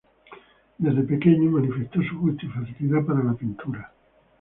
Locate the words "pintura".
3.35-3.93